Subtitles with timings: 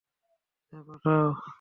[0.73, 1.27] হ্যাঁ, পাঠাও।